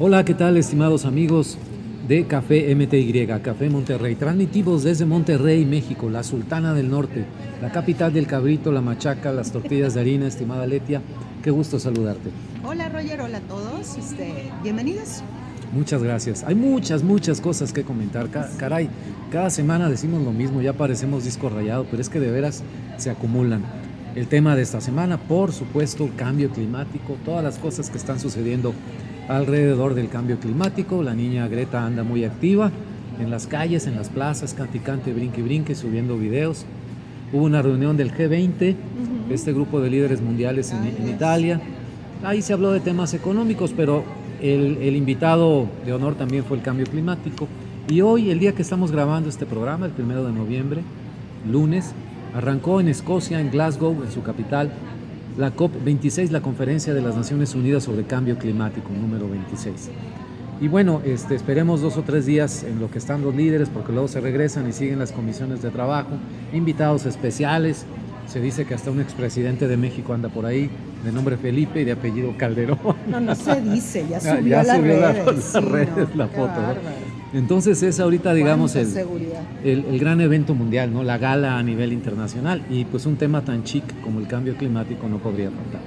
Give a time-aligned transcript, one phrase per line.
[0.00, 1.56] Hola, ¿qué tal estimados amigos
[2.08, 4.16] de Café MTY, Café Monterrey?
[4.16, 7.24] Transmitimos desde Monterrey, México, la Sultana del Norte,
[7.62, 11.00] la capital del cabrito, la machaca, las tortillas de harina, estimada Letia.
[11.44, 12.30] Qué gusto saludarte.
[12.64, 15.22] Hola Roger, hola a todos, este, bienvenidos.
[15.72, 16.42] Muchas gracias.
[16.42, 18.28] Hay muchas, muchas cosas que comentar.
[18.58, 18.90] caray,
[19.30, 22.64] cada semana decimos lo mismo, ya parecemos disco rayado, pero es que de veras
[22.96, 23.62] se acumulan.
[24.16, 28.74] El tema de esta semana, por supuesto, cambio climático, todas las cosas que están sucediendo
[29.28, 31.02] alrededor del cambio climático.
[31.02, 32.70] La niña Greta anda muy activa
[33.20, 36.64] en las calles, en las plazas, canticante, brinque, brinque, subiendo videos.
[37.32, 38.76] Hubo una reunión del G20,
[39.30, 41.60] este grupo de líderes mundiales en, Italia.
[42.22, 44.04] Ahí se habló de temas económicos, pero
[44.40, 47.48] el, el, invitado de honor también fue el cambio climático.
[47.88, 50.82] Y hoy, el día que estamos grabando este programa, el primero de noviembre,
[51.50, 51.92] lunes,
[52.34, 54.72] arrancó en Escocia, en Glasgow, en su capital,
[55.36, 59.90] la COP26, la Conferencia de las Naciones Unidas sobre Cambio Climático, número 26.
[60.60, 63.92] Y bueno, este, esperemos dos o tres días en lo que están los líderes, porque
[63.92, 66.10] luego se regresan y siguen las comisiones de trabajo,
[66.52, 67.84] invitados especiales.
[68.28, 70.70] Se dice que hasta un expresidente de México anda por ahí,
[71.04, 72.78] de nombre Felipe y de apellido Calderón.
[73.08, 76.60] No, no se dice, ya subió, a las redes, la foto.
[77.34, 78.96] Entonces es ahorita, digamos, el,
[79.64, 81.02] el, gran evento mundial, ¿no?
[81.02, 85.08] La gala a nivel internacional y pues un tema tan chic como el cambio climático
[85.08, 85.80] no podría faltar.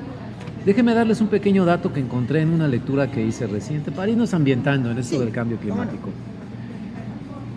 [0.65, 4.33] Déjenme darles un pequeño dato que encontré en una lectura que hice reciente para irnos
[4.33, 6.09] ambientando en esto del cambio climático.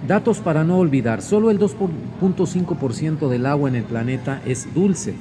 [0.06, 5.14] Datos para no olvidar, solo el 2.5% del agua en el planeta es dulce,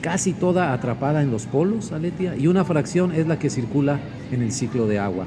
[0.00, 3.98] casi toda atrapada en los polos, Aletia, y una fracción es la que circula
[4.30, 5.26] en el ciclo de agua.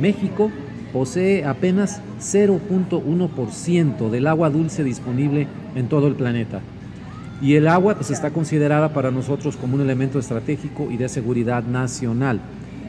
[0.00, 0.50] México
[0.92, 6.60] posee apenas 0.1% del agua dulce disponible en todo el planeta.
[7.40, 11.64] Y el agua pues, está considerada para nosotros como un elemento estratégico y de seguridad
[11.64, 12.40] nacional.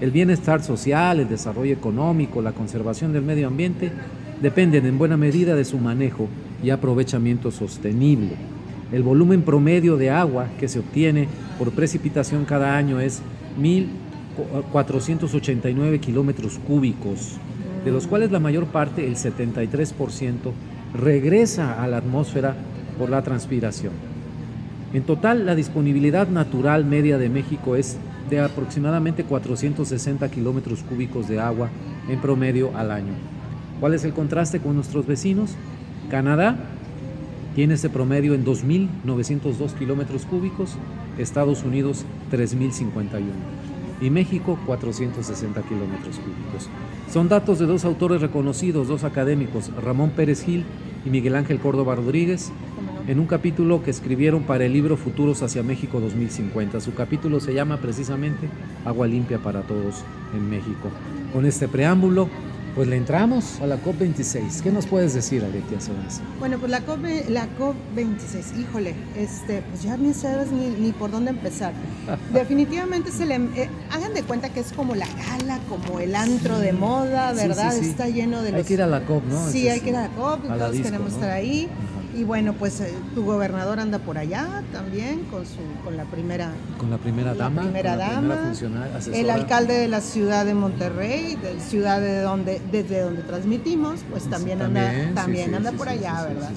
[0.02, 3.92] El bienestar social, el desarrollo económico, la conservación del medio ambiente
[4.42, 6.28] dependen en buena medida de su manejo
[6.62, 8.36] y aprovechamiento sostenible.
[8.92, 11.28] El volumen promedio de agua que se obtiene
[11.58, 13.22] por precipitación cada año es
[13.60, 17.40] 1.489 kilómetros cúbicos
[17.84, 20.36] de los cuales la mayor parte, el 73%,
[20.94, 22.56] regresa a la atmósfera
[22.98, 23.94] por la transpiración.
[24.94, 27.98] En total, la disponibilidad natural media de México es
[28.30, 31.70] de aproximadamente 460 kilómetros cúbicos de agua
[32.08, 33.14] en promedio al año.
[33.80, 35.56] ¿Cuál es el contraste con nuestros vecinos?
[36.10, 36.58] Canadá
[37.56, 40.78] tiene ese promedio en 2.902 kilómetros cúbicos,
[41.18, 46.70] Estados Unidos 3.051 y México 460 kilómetros cúbicos.
[47.12, 50.66] Son datos de dos autores reconocidos, dos académicos, Ramón Pérez Gil
[51.06, 52.52] y Miguel Ángel Córdoba Rodríguez,
[53.08, 56.80] en un capítulo que escribieron para el libro Futuros hacia México 2050.
[56.80, 58.50] Su capítulo se llama precisamente
[58.86, 60.04] Agua limpia para todos
[60.34, 60.90] en México.
[61.34, 62.30] Con este preámbulo,
[62.76, 64.62] pues le entramos a la COP26.
[64.62, 66.22] ¿Qué nos puedes decir, Aletia, sobre eso?
[66.40, 71.32] Bueno, pues la, COP, la COP26, híjole, este, pues ya ni sabes ni, por dónde
[71.32, 71.74] empezar.
[72.34, 73.36] Definitivamente se le...
[73.94, 77.78] Hagan de cuenta que es como la gala, como el antro de moda, ¿verdad?
[77.78, 78.58] Está lleno de los...
[78.58, 79.52] Hay que ir a la COP, ¿no?
[79.52, 81.70] Sí, hay que ir a la COP, todos queremos estar ahí.
[82.16, 86.52] Y bueno, pues eh, tu gobernador anda por allá también con su con la primera
[86.78, 88.54] con la primera dama, primera dama,
[89.14, 94.30] el alcalde de la ciudad de Monterrey, de ciudad de donde desde donde transmitimos, pues
[94.30, 96.52] también, anda también anda por allá, ¿verdad?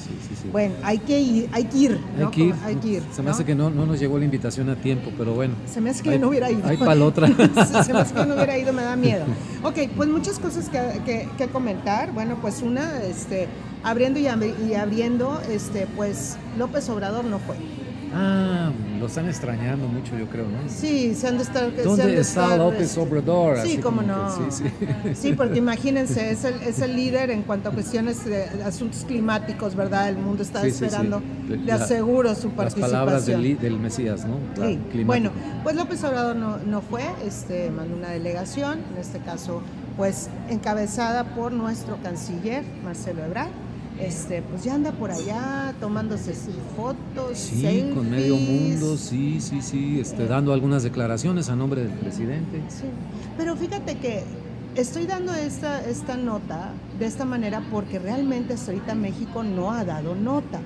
[0.53, 2.27] Bueno, hay que ir, hay que ir, ¿no?
[2.65, 5.11] hay, que ir Se me hace que no, no nos llegó la invitación a tiempo,
[5.17, 5.55] pero bueno.
[5.67, 6.67] Se me hace que no hubiera ido.
[6.67, 7.27] Hay para otra.
[7.85, 9.25] se me hace que no hubiera ido, me da miedo.
[9.63, 12.13] Ok, pues muchas cosas que, que, que comentar.
[12.13, 13.49] Bueno, pues una, este
[13.83, 17.57] abriendo y, abriendo, este, pues López Obrador no fue.
[18.15, 20.69] Ah, lo están extrañando mucho, yo creo, ¿no?
[20.69, 21.71] Sí, se han de estar.
[21.83, 23.59] ¿Dónde está López este, Obrador?
[23.59, 24.31] Sí, cómo no.
[24.35, 25.15] sí, sí.
[25.15, 29.75] sí, porque imagínense, es el, es el, líder en cuanto a cuestiones de asuntos climáticos,
[29.75, 30.09] ¿verdad?
[30.09, 32.81] El mundo está esperando, le aseguro su participación.
[32.81, 34.39] Las palabras del, del Mesías, ¿no?
[34.65, 35.05] sí.
[35.05, 35.31] Bueno,
[35.63, 39.61] pues López Obrador no, no fue, este, mandó una delegación, en este caso,
[39.97, 43.66] pues encabezada por nuestro canciller, Marcelo Ebrard
[44.01, 47.39] este, pues ya anda por allá tomándose sus fotos.
[47.39, 52.63] Sí, con medio mundo, sí, sí, sí, este, dando algunas declaraciones a nombre del presidente.
[52.69, 52.87] Sí,
[53.37, 54.25] pero fíjate que
[54.75, 59.85] estoy dando esta, esta nota de esta manera porque realmente hasta ahorita México no ha
[59.85, 60.61] dado nota.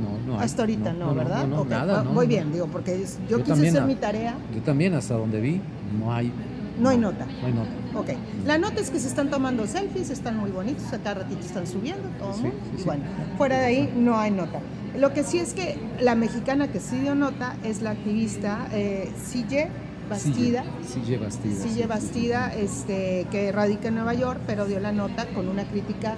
[0.00, 1.46] No, no hasta ahorita no, ¿verdad?
[1.46, 4.36] No, nada, Muy bien, digo, porque yo, quise hacer mi tarea.
[4.54, 5.60] Yo también, hasta donde vi,
[5.98, 6.32] no hay
[6.80, 7.26] no hay nota.
[7.26, 7.70] No hay nota.
[7.94, 8.10] Ok.
[8.46, 11.66] La nota es que se están tomando selfies, están muy bonitos, a cada ratito están
[11.66, 12.34] subiendo, todo.
[12.78, 13.04] y bueno,
[13.36, 14.60] fuera de ahí no hay nota.
[14.98, 19.10] Lo que sí es que la mexicana que sí dio nota es la activista eh,
[19.30, 19.68] CJ
[20.10, 20.64] Bastida.
[20.86, 21.62] Sille Bastida.
[21.62, 26.16] Sille Bastida, este, que radica en Nueva York, pero dio la nota con una crítica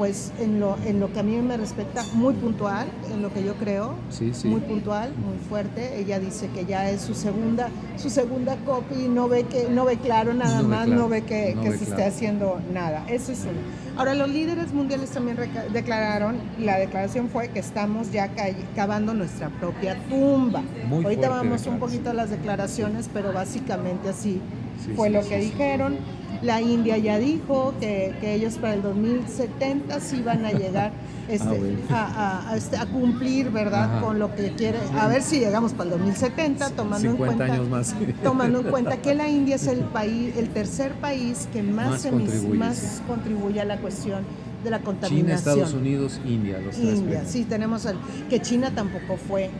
[0.00, 3.44] pues en lo, en lo que a mí me respecta, muy puntual, en lo que
[3.44, 4.48] yo creo, Sí, sí.
[4.48, 5.98] muy puntual, muy fuerte.
[6.00, 7.68] Ella dice que ya es su segunda,
[7.98, 11.08] su segunda copy, no ve que, no ve claro nada No ve más, claro, no
[11.10, 12.00] ve que, no que ve se claro.
[12.00, 13.04] esté haciendo nada.
[13.08, 13.58] Eso es uno.
[13.98, 15.36] Ahora, los líderes mundiales también
[15.70, 20.62] declararon, la declaración fue que estamos ya ca- cavando nuestra propia tumba.
[20.88, 24.40] Muy Ahorita vamos un poquito a las declaraciones, pero básicamente así
[24.84, 25.96] Sí, fue sí, lo que dijeron.
[26.42, 30.90] La India ya dijo que, que ellos para el 2070 sí van a llegar
[31.28, 31.78] este, Ah, bueno.
[31.90, 32.04] a,
[32.48, 33.96] a- a este, a cumplir, ¿verdad?
[33.96, 34.00] Ajá.
[34.00, 34.78] Con lo que quiere.
[34.98, 37.94] A ver si llegamos para el 2070, tomando en 50 cuenta años más.
[38.24, 42.06] tomando en cuenta que la India es el país, el tercer país que más, Más
[42.06, 44.22] contribuye, más contribuye a la cuestión
[44.64, 45.36] de la China, contaminación.
[45.58, 46.84] Estados Unidos, India, los tres.
[46.88, 47.28] India, primeros.
[47.30, 47.96] sí, tenemos el,
[48.30, 49.50] que China tampoco fue.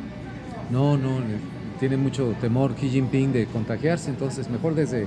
[0.71, 1.19] No, no,
[1.81, 5.07] tiene mucho temor Xi Jinping de contagiarse, entonces mejor desde,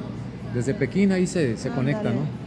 [0.53, 2.43] desde Pekín ahí se, se conecta, ¿no?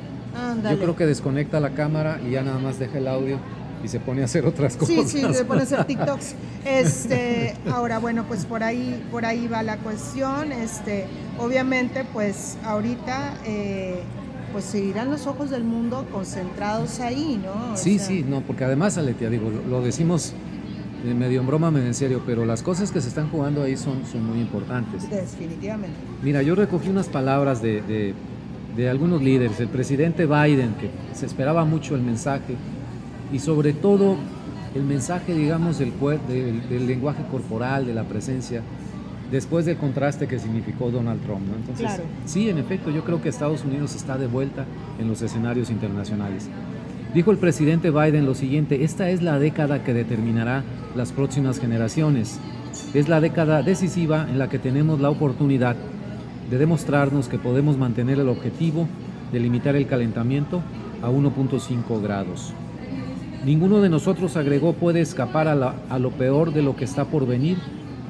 [0.71, 3.39] Yo creo que desconecta la cámara y ya nada más deja el audio
[3.83, 4.95] y se pone a hacer otras cosas.
[5.09, 6.35] Sí, sí, se pone a hacer TikToks.
[6.65, 10.53] Este, ahora, bueno, pues por ahí, por ahí va la cuestión.
[10.53, 11.07] Este,
[11.39, 14.01] obviamente, pues ahorita, eh,
[14.53, 17.73] pues seguirán los ojos del mundo concentrados ahí, ¿no?
[17.73, 20.33] O Sí, sea, sí, no, porque además, Aletia, digo, lo, lo decimos
[21.05, 24.05] medio en broma, medio en serio, pero las cosas que se están jugando ahí son,
[24.11, 25.09] son muy importantes.
[25.09, 25.97] Definitivamente.
[26.23, 28.15] Mira, yo recogí unas palabras de, de-
[28.77, 32.57] de algunos líderes, el presidente Biden, que se esperaba mucho el mensaje,
[33.33, 34.17] y sobre todo
[34.75, 35.93] el mensaje, digamos, del,
[36.29, 38.61] del, del lenguaje corporal, de la presencia,
[39.31, 41.41] después del contraste que significó Donald Trump.
[41.49, 41.57] ¿no?
[41.57, 42.03] Entonces, Claro.
[42.27, 44.67] sí, en efecto, yo creo que Estados Unidos está de vuelta
[45.01, 46.49] en los escenarios internacionales.
[47.15, 50.63] Dijo el presidente Biden lo siguiente, esta es la década que determinará
[50.97, 52.39] las próximas generaciones.
[52.95, 55.77] Es la década decisiva en la que tenemos la oportunidad
[56.51, 58.89] de demostrarnos que podemos mantener el objetivo
[59.33, 60.63] de limitar el calentamiento
[61.03, 62.53] a 1.5 grados.
[63.45, 67.05] Ninguno de nosotros, agregó, puede escapar a, la- a lo peor de lo que está
[67.05, 67.59] por venir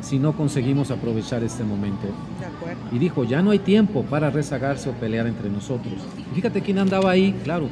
[0.00, 2.06] si no conseguimos aprovechar este momento.
[2.06, 2.96] De.
[2.96, 5.94] Y dijo, ya no hay tiempo para rezagarse o pelear entre nosotros.
[6.30, 7.68] Y fíjate quién andaba ahí, claro,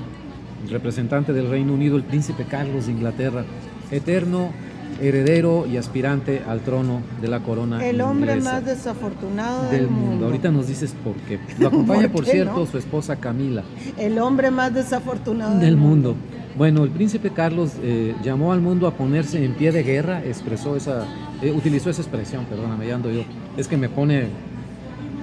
[0.65, 3.45] el representante del Reino Unido, el príncipe Carlos de Inglaterra,
[3.91, 4.51] eterno
[5.01, 10.27] heredero y aspirante al trono de la corona El hombre más desafortunado del mundo.
[10.27, 11.39] Ahorita nos dices por qué.
[11.59, 12.67] Lo acompaña, ¿Por cierto, no?
[12.67, 13.63] su esposa Camila
[13.99, 16.15] El hombre más desafortunado del mundo.
[16.57, 20.77] Bueno, el príncipe Carlos eh, llamó al mundo a ponerse en pie de guerra, expresó
[20.77, 21.05] esa,
[21.43, 23.23] eh, utilizó esa expresión, perdóname, ya ando yo.
[23.57, 24.29] Es que me pone,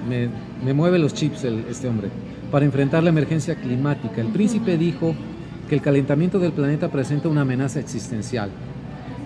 [0.06, 0.28] me,
[0.62, 2.08] me mueve los chips el- este hombre.
[2.50, 5.14] Para enfrentar la emergencia climática, el príncipe dijo
[5.70, 8.50] que el calentamiento del planeta presenta una amenaza existencial,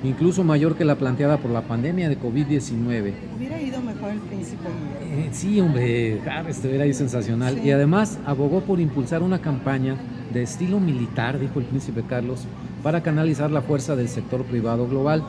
[0.06, 3.12] incluso mayor que la planteada por la pandemia de COVID-19.
[3.37, 4.69] Hubiera ido mejor el príncipe.
[5.03, 7.55] Eh, sí, hombre, Harry estuviera ahí sensacional.
[7.55, 7.69] Sí.
[7.69, 9.97] Y además abogó por impulsar una campaña
[10.32, 12.44] de estilo militar, dijo el príncipe Carlos,
[12.82, 15.23] para canalizar la fuerza del sector privado global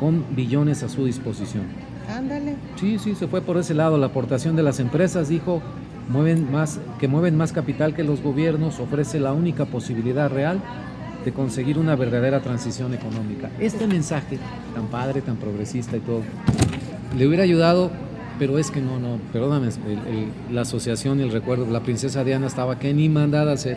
[0.00, 1.64] con billones a su disposición.
[2.08, 2.56] Ándale.
[2.76, 3.98] Sí, sí, se fue por ese lado.
[3.98, 5.62] La aportación de las empresas, dijo,
[6.08, 10.60] mueven más, que mueven más capital que los gobiernos, ofrece la única posibilidad real
[11.24, 13.50] de conseguir una verdadera transición económica.
[13.60, 14.38] Este mensaje,
[14.74, 16.22] tan padre, tan progresista y todo,
[17.16, 17.90] le hubiera ayudado,
[18.38, 22.24] pero es que no, no, perdóname, el- el- la asociación y el recuerdo la princesa
[22.24, 23.76] Diana estaba que ni mandada a hacer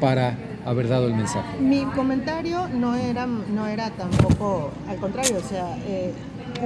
[0.00, 1.58] para haber dado el mensaje.
[1.60, 6.12] Mi comentario no era, no era tampoco, al contrario, o sea, eh,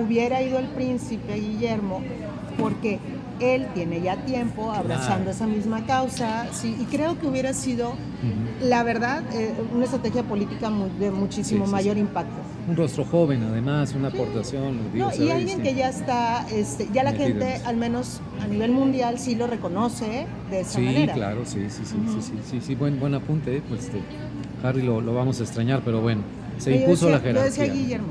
[0.03, 2.01] hubiera ido el príncipe Guillermo
[2.59, 2.99] porque
[3.41, 5.31] él tiene ya tiempo abrazando Claro.
[5.31, 7.95] esa misma causa, sí, y creo que hubiera sido,
[8.63, 12.01] la verdad, eh, una estrategia política de muchísimo Sí, mayor sí.
[12.01, 12.35] impacto.
[12.69, 14.79] Un rostro joven, además, una aportación.
[14.93, 18.71] digo, No, y alguien que ya está, este, ya la gente, al menos a nivel
[18.73, 21.15] mundial, sí lo reconoce de esa Sí, manera.
[21.15, 24.01] claro, sí, sí, sí, sí, sí, sí, sí, buen, buen apunte, eh, pues este,
[24.63, 26.23] Harry lo, lo vamos a extrañar, pero bueno,
[26.59, 27.43] se impuso decía- la jerarquía.
[27.43, 28.09] Yo decía Guillermo.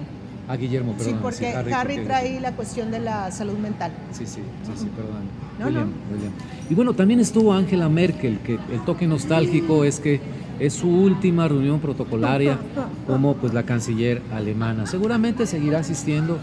[0.51, 1.19] Ah, Guillermo, Sí, perdón.
[1.21, 3.91] porque Harry, trae la cuestión de la salud mental.
[4.11, 5.21] Sí, sí, sí, sí, perdón.
[5.59, 6.15] No, William, no.
[6.15, 6.31] William.
[6.71, 10.19] Y bueno, también estuvo Angela Merkel, que el toque nostálgico es que
[10.59, 12.57] es su última reunión protocolaria
[13.07, 14.87] como pues la canciller alemana.
[14.87, 16.39] Seguramente seguirá asistiendo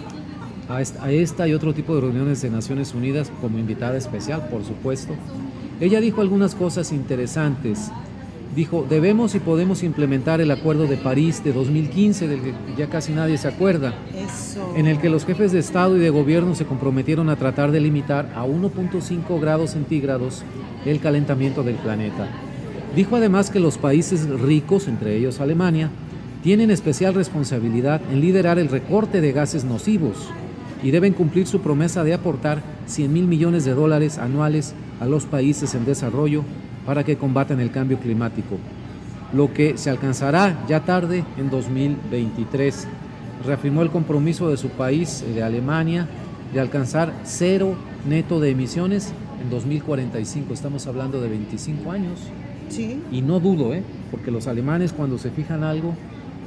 [0.69, 5.15] a esta y otro tipo de reuniones de Naciones Unidas como invitada especial, por supuesto.
[5.81, 7.91] Ella dijo algunas cosas interesantes.
[8.57, 13.13] Dijo, debemos y podemos implementar el Acuerdo de París de 2015, del que ya casi
[13.13, 14.73] nadie se acuerda Eso.
[14.75, 17.81] en el que los jefes de Estado y de Gobierno se comprometieron a tratar de
[17.81, 20.43] limitar a 1.5 grados centígrados
[20.87, 22.31] el calentamiento del planeta.
[22.95, 25.91] Dijo además que los países ricos, entre ellos Alemania,
[26.43, 30.31] tienen especial responsabilidad en liderar el recorte de gases nocivos
[30.83, 35.27] y deben cumplir su promesa de aportar 100 mil millones de dólares anuales a los
[35.27, 36.43] países en desarrollo
[36.87, 38.57] para que combatan el cambio climático,
[39.33, 42.87] lo que se alcanzará ya tarde en 2023.
[43.45, 46.07] Reafirmó el compromiso de su país, de Alemania,
[46.55, 47.75] de alcanzar cero
[48.09, 49.13] neto de emisiones
[49.43, 50.55] en 2045.
[50.55, 52.21] Estamos hablando de 25 años.
[52.69, 53.01] Sí.
[53.13, 53.83] Y no dudo, ¿eh?
[54.11, 55.95] porque los alemanes cuando se fijan algo,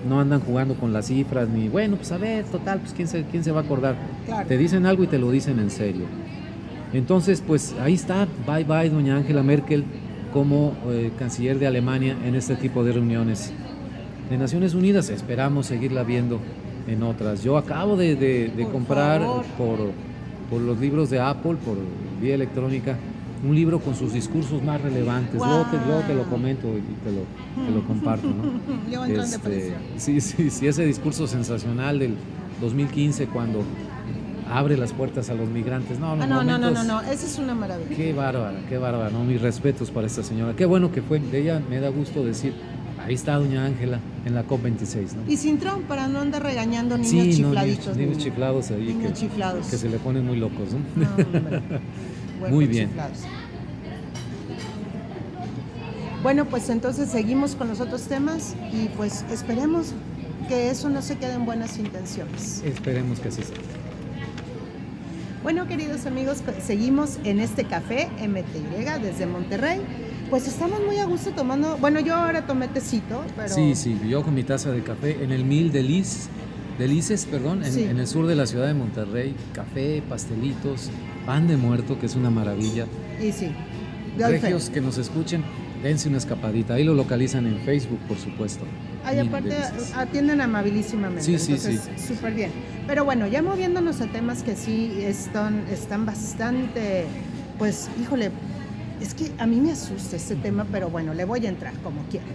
[0.08, 3.24] no andan jugando con las cifras, ni bueno, pues a ver, total, pues quién se,
[3.24, 3.96] quién se va a acordar.
[4.26, 4.48] Claro.
[4.48, 6.06] Te dicen algo y te lo dicen en serio.
[6.94, 9.84] Entonces, pues ahí está, bye bye, doña Angela Merkel,
[10.34, 13.52] como eh, canciller de Alemania en este tipo de reuniones
[14.30, 15.10] de Naciones Unidas.
[15.10, 16.40] Esperamos seguirla viendo
[16.88, 17.44] en otras.
[17.44, 19.22] Yo acabo de, de- de Por comprar
[19.58, 19.78] por,
[20.50, 21.78] por los libros de Apple, por
[22.22, 22.98] vía electrónica,
[23.48, 25.36] un libro con sus discursos más relevantes.
[25.36, 28.28] Luego, te, luego te lo comento y te lo, te lo comparto.
[28.28, 28.60] ¿no?
[29.24, 32.16] Este, sí, sí, sí, ese discurso sensacional del
[32.62, 33.64] 2015 cuando
[34.50, 36.00] abre las puertas a los migrantes.
[36.00, 37.96] No, Ah, no, no, no, no, esa es una maravilla.
[37.96, 39.24] Qué bárbara, qué bárbara, ¿no?
[39.24, 40.56] Mis respetos para esta señora.
[40.56, 41.20] Qué bueno que fue.
[41.20, 42.54] De ella me da gusto decir,
[43.06, 45.32] ahí está doña Ángela en la COP26, ¿no?
[45.32, 47.86] Y sin Trump, para no andar regañando niños sí, chifladitos.
[47.86, 48.24] niños, niños niños.
[48.24, 49.68] chiflados ahí Niños que, chiflados.
[49.68, 51.06] que se le ponen muy locos, ¿no?
[51.06, 52.88] No, Muy bien.
[52.90, 53.18] chiflados.
[56.24, 59.94] Bueno, pues entonces seguimos con los otros temas y pues esperemos
[60.50, 62.62] que eso no se quede en buenas intenciones.
[62.66, 63.56] Esperemos que así sea.
[65.44, 69.80] Bueno, queridos amigos, seguimos en este café MTY desde Monterrey.
[70.30, 74.22] Pues estamos muy a gusto tomando, bueno, yo ahora tomé tecito, pero Sí, sí, yo
[74.24, 76.28] con mi taza de café en el Mil de Lis,
[76.78, 77.84] Delices, perdón, en, Sí.
[77.84, 80.90] en el sur de la ciudad de Monterrey, café, pastelitos,
[81.26, 82.86] pan de muerto, que es una maravilla.
[83.22, 83.52] y sí.
[84.18, 85.44] Regios que nos escuchen,
[85.84, 86.74] dense una escapadita.
[86.76, 88.66] Ahí lo localizan en Facebook, por supuesto.
[89.06, 89.56] Ay, aparte
[89.96, 91.24] atienden amabilísimamente.
[91.24, 92.52] Sí, sí, entonces, Súper bien.
[92.88, 97.06] Pero bueno, ya moviéndonos a temas que sí están, están bastante,
[97.58, 98.32] pues, híjole,
[99.02, 102.02] es que a mí me asusta este tema, pero bueno, le voy a entrar como
[102.10, 102.26] quiera.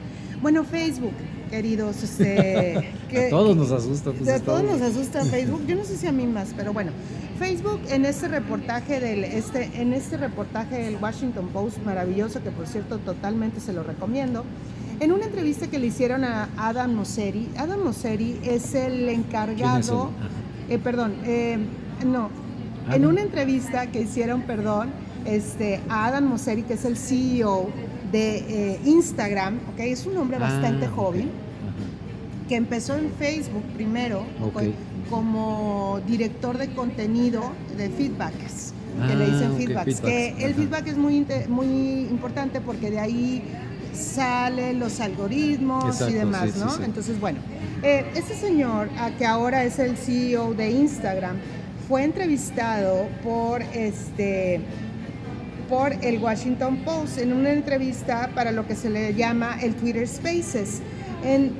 [0.40, 1.12] Bueno, Facebook,
[1.50, 2.90] queridos, este...
[3.10, 4.12] que- a todos nos asusta.
[4.12, 5.66] pues, a todos nos asusta Facebook.
[5.66, 6.92] Yo no sé si a mí más, pero bueno.
[7.38, 12.68] Facebook en este reportaje del este en este reportaje del Washington Post maravilloso que por
[12.68, 14.44] cierto totalmente se lo recomiendo.
[15.04, 20.08] En una entrevista que le hicieron a Adam Mosseri, Adam Mosseri es el encargado,
[20.70, 21.58] eh, perdón, eh,
[22.06, 22.30] no,
[22.88, 24.88] Ah, en una entrevista que hicieron, perdón,
[25.26, 27.68] este, a Adam Mosseri, que es el CEO
[28.12, 29.80] de eh, Instagram, ¿ok?
[29.80, 30.94] Es un hombre bastante Ah, ok.
[30.96, 31.30] joven
[32.48, 34.52] que empezó en Facebook primero Ok.
[34.54, 34.60] co-
[35.10, 37.42] como director de contenido
[37.76, 38.72] de feedbacks,
[39.06, 43.00] que Ah, le dicen ok, feedbacks, que el feedback es muy, muy importante porque de
[43.00, 43.42] ahí
[43.94, 46.70] salen los algoritmos y demás, sí, ¿no?
[46.70, 46.82] sí.
[46.84, 47.38] Entonces, bueno,
[47.82, 51.36] eh, este señor, que ahora es el CEO de Instagram,
[51.88, 54.60] fue entrevistado por este
[55.68, 60.06] por el Washington Post en una entrevista para lo que se le llama el Twitter
[60.06, 60.82] Spaces.
[61.24, 61.52] En,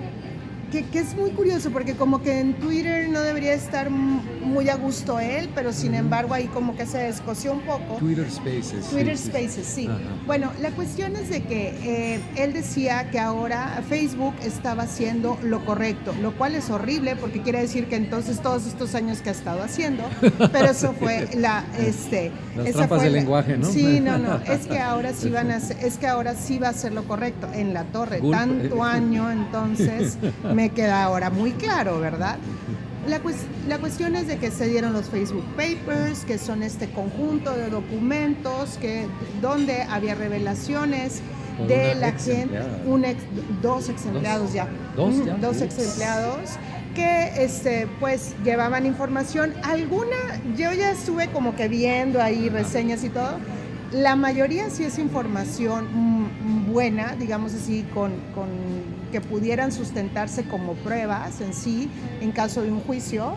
[0.75, 4.75] que, que es muy curioso porque como que en Twitter no debería estar muy a
[4.77, 7.95] gusto él, pero sin embargo ahí como que se descoció un poco.
[8.01, 8.87] Twitter Spaces.
[8.91, 9.29] Twitter sí.
[9.29, 9.89] Spaces, sí.
[10.27, 11.69] Bueno, la cuestión es de que
[12.17, 17.41] eh, él decía que ahora Facebook estaba haciendo lo correcto, lo cual es horrible porque
[17.41, 20.03] quiere decir que entonces todos estos años que ha estado haciendo,
[20.53, 23.71] pero eso fue la, este, Las esa trampas fue del la- lenguaje, ¿no?
[23.71, 26.73] Sí, no, no, es que ahora sí van a, es que ahora sí va a
[26.73, 28.19] ser lo correcto en la torre.
[28.19, 28.35] Gulp.
[28.35, 30.19] Tanto año, entonces
[30.53, 32.37] me queda ahora muy claro, ¿verdad?
[33.09, 36.89] La, cues- la cuestión es de que se dieron los Facebook Papers, que son este
[36.91, 39.07] conjunto de documentos que,
[39.43, 41.21] donde había revelaciones
[41.59, 43.23] Por de la ex gente, un ex-
[43.61, 45.35] dos ex empleados ya, ¿Dos ya?
[45.35, 46.51] dos ex empleados
[46.95, 49.53] que este, pues llevaban información.
[49.65, 50.17] Alguna,
[50.57, 53.33] yo ya estuve como que viendo ahí reseñas y todo.
[53.93, 58.47] La mayoría sí es información mm, buena, digamos así, con, con
[59.15, 61.89] que pudieran sustentarse como pruebas en sí
[62.21, 63.37] en caso de un juicio.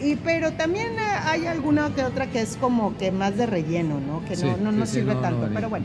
[0.00, 3.98] Y, pero también eh, hay alguna que otra que es como que más de relleno,
[3.98, 4.24] ¿no?
[4.24, 5.50] Que Sí, no, no sí, nos sí, sirve no, no tanto.
[5.52, 5.84] pero bueno,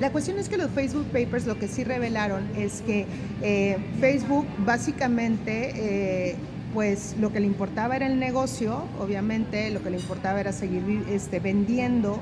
[0.00, 3.04] la cuestión es que los Facebook Papers lo que sí revelaron es que
[3.42, 5.72] eh, Facebook básicamente,
[6.30, 6.36] eh,
[6.72, 11.04] pues lo que le importaba era el negocio, obviamente lo que le importaba era seguir
[11.10, 12.18] este, vendiendo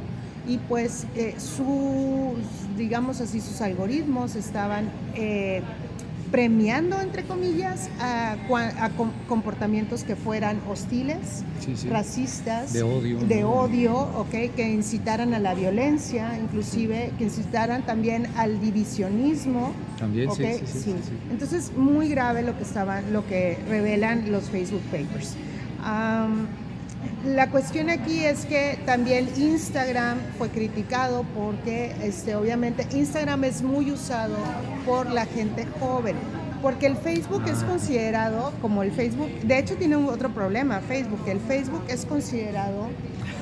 [0.48, 2.38] y pues eh, sus,
[2.76, 5.62] digamos así, sus algoritmos estaban eh,
[6.30, 8.36] premiando, entre comillas, a,
[9.28, 11.88] comportamientos que fueran hostiles, Sí, sí.
[11.88, 14.54] racistas, De odio, de odio, ¿ok?
[14.56, 19.72] que incitaran a la violencia, inclusive que incitaran también al divisionismo.
[19.98, 20.50] También, sí, ¿ok?
[20.66, 20.94] sí.
[21.30, 25.36] Entonces, muy grave lo que estaban, lo que revelan los Facebook Papers.
[27.24, 33.90] La cuestión aquí es que también Instagram fue criticado porque este, obviamente Instagram es muy
[33.90, 34.36] usado
[34.86, 36.16] por la gente joven.
[36.62, 41.40] Porque el Facebook es considerado como el Facebook, de hecho tiene otro problema Facebook, el
[41.40, 42.88] Facebook es considerado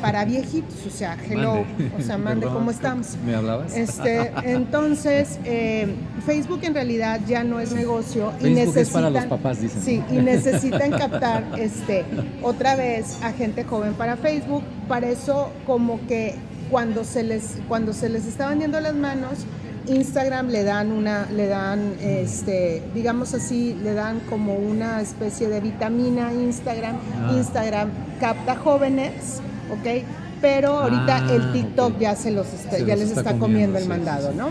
[0.01, 1.65] para viejitos, o sea, hello,
[1.99, 3.17] o sea, mande, ¿cómo estamos?
[3.25, 3.77] ¿Me hablabas?
[3.77, 5.89] Este, entonces, eh,
[6.25, 9.83] Facebook en realidad ya no es negocio y necesitan, es para los papás, dicen.
[9.83, 12.05] Sí, y necesitan captar este,
[12.43, 16.37] otra vez a gente joven para Facebook, para eso como que
[16.71, 19.47] cuando se les, cuando se les estaban yendo las manos,
[19.89, 25.61] Instagram le dan una, le dan, este, digamos así, le dan como una especie de
[25.61, 26.97] vitamina Instagram.
[27.21, 27.33] Ah.
[27.35, 27.91] Instagram
[28.21, 29.41] capta jóvenes,
[29.71, 30.05] ¿ok?
[30.41, 34.51] Pero ahorita ah, el TikTok ya se los ya les está, comiendo, el mandado, ¿no?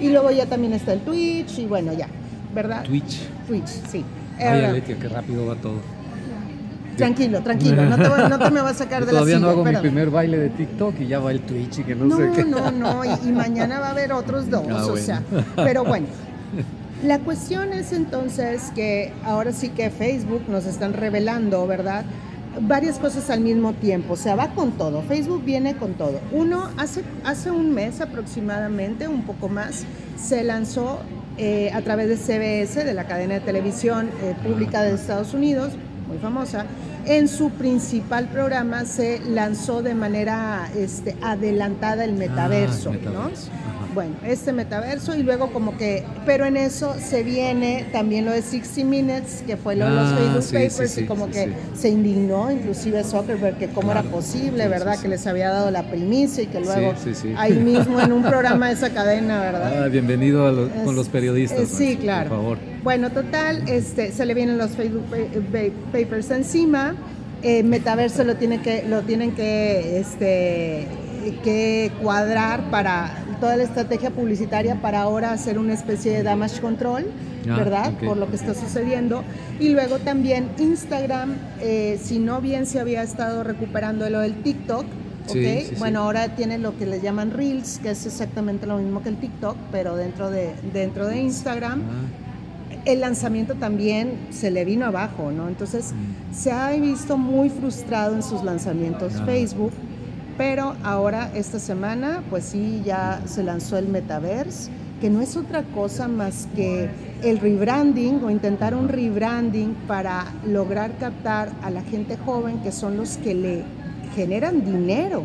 [0.00, 2.08] Y luego ya también está el Twitch y bueno, ya,
[2.54, 2.84] ¿verdad?
[2.84, 3.20] Twitch.
[3.48, 4.04] Twitch, sí.
[4.38, 5.80] Ay, Aletia, qué rápido va todo.
[6.96, 9.64] Tranquilo, tranquilo, no te, no te me vas a sacar de la Todavía no hago
[9.64, 12.44] mi primer baile de TikTok y ya va el Twitch y que no, sé qué.
[12.44, 15.22] No, no, no, y, mañana va a haber otros dos, ah, o sea,
[15.56, 16.06] pero bueno.
[17.02, 22.04] La cuestión es entonces que ahora sí que Facebook nos están revelando, ¿verdad?
[22.60, 26.20] Varias cosas al mismo tiempo, o sea, va con todo, Facebook viene con todo.
[26.32, 29.84] Uno, hace, hace un mes aproximadamente, un poco más,
[30.16, 31.00] se lanzó
[31.36, 35.72] eh, a través de CBS, de la cadena de televisión eh, pública de Estados Unidos,
[36.06, 36.66] muy famosa,
[37.06, 43.30] en su principal programa se lanzó de manera este, adelantada el ah, metaverso, ¿no?
[43.94, 48.42] Bueno, este metaverso y luego como que, pero en eso se viene también lo de
[48.42, 52.50] 60 Minutes, que fue lo de los ah, Facebook Papers y como que se indignó
[52.50, 54.98] inclusive Zuckerberg que cómo era posible, ¿verdad?
[55.00, 56.92] Que les había dado la primicia y que luego
[57.36, 59.84] ahí mismo en un programa de esa cadena, ¿verdad?
[59.84, 61.60] Ah, bienvenido a con los periodistas.
[61.60, 62.30] Eh, sí, claro.
[62.30, 62.73] Por favor.
[62.84, 65.06] Bueno, total, este, se le vienen los Facebook
[65.90, 66.94] Papers encima.
[67.42, 70.86] Eh, metaverso lo tienen que, lo tienen que, este,
[71.42, 77.06] que cuadrar para toda la estrategia publicitaria para ahora hacer una especie de damage control,
[77.48, 77.92] ah, ¿verdad?
[78.04, 79.24] Por lo que está sucediendo.
[79.58, 84.84] Y luego también Instagram, eh, si no bien se había estado recuperando lo del TikTok,
[85.78, 89.16] bueno, ahora tiene lo que le llaman Reels, que es exactamente lo mismo que el
[89.16, 91.80] TikTok, pero dentro de, dentro de Instagram.
[91.80, 92.23] Ah.
[92.84, 95.48] El lanzamiento también se le vino abajo, ¿no?
[95.48, 96.34] Entonces mm.
[96.34, 99.12] se ha visto muy frustrado en sus lanzamientos.
[99.24, 99.72] Facebook
[100.36, 104.68] pero ahora, esta semana, pues sí, ya se lanzó el Metaverse,
[105.00, 106.88] que no es otra cosa más que
[107.22, 112.96] el rebranding o intentar un rebranding para lograr captar a la gente joven, que son
[112.96, 113.62] los que le
[114.16, 115.24] generan dinero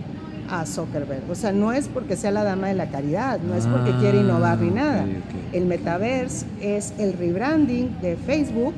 [0.49, 1.29] a Zuckerberg.
[1.29, 4.19] O sea, no es porque sea la dama de la caridad, no es porque quiere
[4.19, 5.05] innovar ni ah, nada.
[5.53, 8.73] El metaverse es el rebranding de Facebook,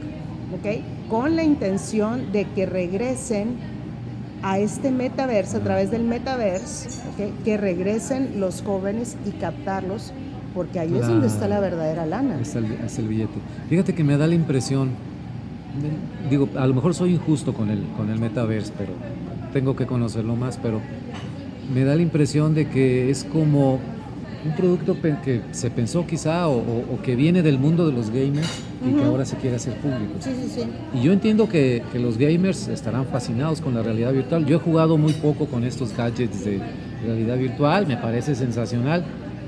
[0.54, 1.10] ¿ok?
[1.10, 3.56] Con la intención de que regresen
[4.44, 6.90] a este metaverso, a través del metaverso,
[7.46, 10.14] que regresen los jóvenes y captarlos,
[10.54, 12.40] porque ahí es donde está la verdadera lana.
[12.42, 13.40] Es el, es el, billete.
[13.70, 14.90] Fíjate que me da la impresión,
[16.30, 18.94] digo, a lo mejor soy injusto con el, con el metaverso, pero
[19.54, 20.82] tengo que conocerlo más, pero
[21.74, 23.80] me da la impresión de que es como
[24.44, 28.94] un producto que se pensó quizá o, que viene del mundo de los gamers y
[28.94, 30.14] que ahora se quiere hacer público.
[30.20, 30.62] Sí, sí, sí.
[30.94, 34.46] Y yo entiendo que, que, los gamers estarán fascinados con la realidad virtual.
[34.46, 36.60] Yo he jugado muy poco con estos gadgets de
[37.06, 39.04] realidad virtual, me parece sensacional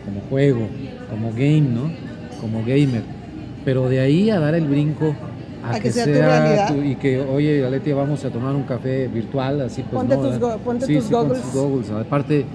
[0.05, 0.67] como juego,
[1.09, 1.91] como game, ¿no?
[2.39, 3.03] Como gamer.
[3.65, 5.15] Pero de ahí a dar el brinco
[5.63, 9.83] a, que, sea, tu y que, oye, Aletia, vamos a tomar un café virtual, así
[9.83, 11.41] pues ponte Tus, ponte tus goggles.
[11.41, 11.89] tus goggles.
[11.91, 12.45] Aparte,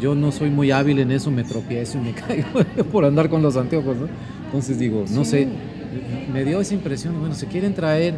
[0.00, 2.46] yo no soy muy hábil en eso, me tropiezo y me caigo
[2.90, 4.06] por andar con los anteojos, ¿no?
[4.46, 5.48] Entonces digo, no sé,
[6.32, 8.14] me dio esa impresión, bueno, se quieren traer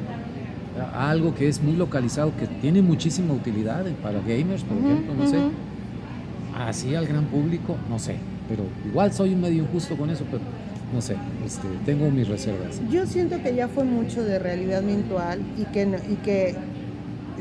[0.95, 5.39] algo que es muy localizado, que tiene muchísima utilidad para gamers, por ejemplo, no sé,
[6.59, 8.17] así al gran público, no sé,
[8.49, 10.43] pero igual soy un medio injusto con eso, pero
[10.93, 12.81] no sé, este, tengo mis reservas.
[12.91, 16.55] Yo siento que ya fue mucho de realidad virtual y que, y que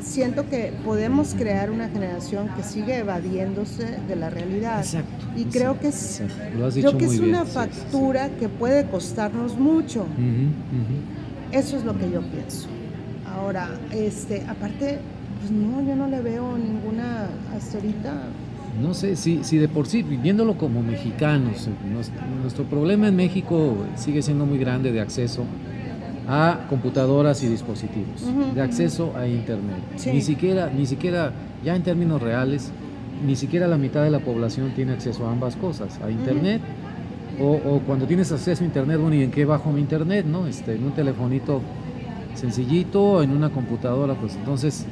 [0.01, 4.79] siento que podemos crear una generación que sigue evadiéndose de la realidad.
[4.79, 5.25] Exacto.
[5.35, 6.21] Y creo que es,
[6.73, 10.05] creo que es una factura que puede costarnos mucho.
[11.51, 12.67] Eso es lo que yo pienso.
[13.31, 14.99] Ahora, este, aparte,
[15.39, 18.13] pues no, yo no le veo ninguna hasta ahorita.
[18.81, 21.69] No sé, si, si de por sí, viviéndolo como mexicanos,
[22.41, 25.45] nuestro problema en México sigue siendo muy grande de acceso
[26.27, 28.23] a computadoras y dispositivos,
[28.55, 29.77] de acceso a Internet.
[30.05, 31.33] Ni siquiera, ni siquiera,
[31.63, 32.71] ya en términos reales,
[33.25, 36.61] ni siquiera la mitad de la población tiene acceso a ambas cosas, a Internet.
[37.39, 40.25] o, cuando tienes acceso a Internet, bueno, ¿y en qué bajo mi Internet?
[40.25, 40.47] ¿no?
[40.47, 41.61] Este, en un telefonito
[42.35, 44.85] sencillito, en una computadora, pues entonces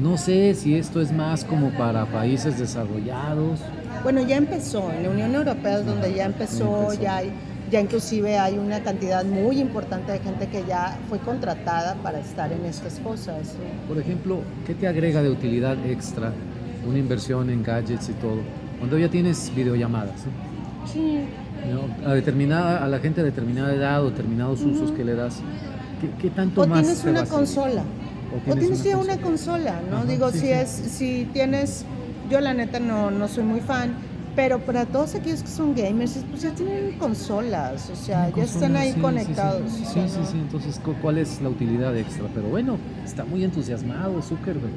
[0.00, 3.60] No sé si esto es más como para países desarrollados.
[4.02, 7.32] Bueno, ya empezó, en la Unión Europea es donde ya empezó, ya hay,
[7.70, 12.52] ya inclusive hay una cantidad muy importante de gente que ya fue contratada para estar
[12.52, 13.54] en estas cosas.
[13.86, 16.32] Por ejemplo, ¿qué te agrega de utilidad extra
[16.86, 18.38] una inversión en gadgets y todo?
[18.78, 20.24] Cuando ya tienes videollamadas.
[20.92, 21.20] Sí.
[22.04, 25.40] A, determinada, a la gente de determinada edad o determinados usos que le das,
[26.20, 26.82] ¿qué, tanto o más?
[26.82, 27.84] Tienes una consola.
[28.36, 30.04] O tienes, ya una consola, ¿no?
[30.04, 31.84] Digo, si es, si tienes,
[32.30, 33.94] yo la neta no, no soy muy fan,
[34.34, 38.76] pero para todos aquellos que son gamers, pues ya tienen consolas, o sea, ya están
[38.76, 39.70] ahí conectados.
[39.72, 42.26] Sí, sí, sí, entonces, ¿cuál es la utilidad extra?
[42.34, 44.72] Pero bueno, está muy entusiasmado Zuckerberg.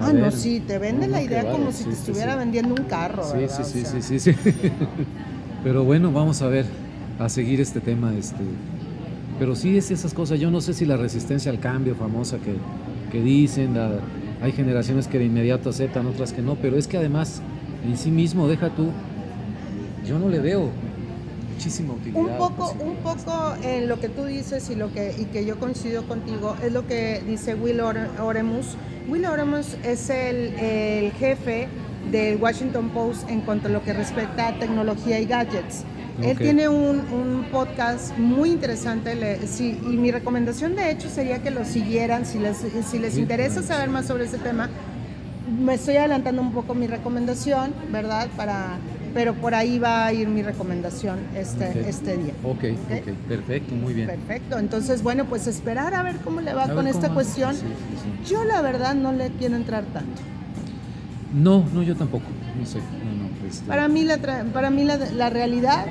[0.00, 3.24] ah, no, sí, te vende la idea como si te estuviera vendiendo un carro.
[3.24, 4.52] Sí, sí, sí, sí, sí, sí.
[5.62, 6.64] Pero bueno, vamos a ver,
[7.18, 8.14] a seguir este tema.
[8.14, 8.42] Este.
[9.38, 12.54] Pero sí es esas cosas, yo no sé si la resistencia al cambio famosa que,
[13.12, 13.76] que dicen,
[14.40, 17.42] hay generaciones que de inmediato aceptan, otras que no, pero es que además
[17.86, 18.90] en sí mismo, deja tú,
[20.06, 20.70] yo no le veo
[21.52, 22.22] muchísima utilidad.
[22.22, 25.58] Un poco, un poco en lo que tú dices y lo que, y que yo
[25.58, 28.76] coincido contigo, es lo que dice Will Oremus.
[29.08, 31.68] Will Oremus es el, el jefe
[32.10, 35.84] del Washington Post en cuanto a lo que respecta a tecnología y gadgets.
[36.22, 41.50] Él tiene un, un, podcast muy interesante sí, y mi recomendación de hecho sería que
[41.50, 42.58] lo siguieran si les,
[42.88, 44.70] si les interesa saber más sobre ese tema.
[45.60, 48.28] Me estoy adelantando un poco mi recomendación, ¿verdad?
[48.36, 48.78] Para,
[49.12, 52.32] pero por ahí va a ir mi recomendación este, este día.
[52.42, 54.06] ok, ok, perfecto, muy bien.
[54.06, 57.56] Perfecto, entonces bueno, pues esperar a ver cómo le va con esta cuestión.
[58.26, 60.22] Yo la verdad no le quiero entrar tanto.
[61.34, 62.26] No, no, yo tampoco,
[62.58, 62.78] no sé.
[63.48, 64.18] Este, para mí, la,
[64.52, 65.84] para mí la, realidad